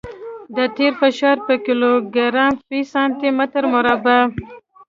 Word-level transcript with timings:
د 0.55 0.57
ټیر 0.75 0.93
فشار 1.01 1.37
په 1.47 1.53
کیلوګرام 1.65 2.53
فی 2.67 2.79
سانتي 2.93 3.29
متر 3.37 3.63
مربع 3.73 4.19
دی 4.31 4.43